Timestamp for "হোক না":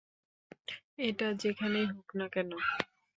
1.93-2.25